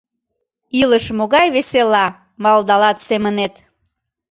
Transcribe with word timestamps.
«Илыш 0.81 1.05
могай 1.17 1.47
весела»,— 1.55 2.07
малдалат 2.43 2.97
семынет. 3.07 3.53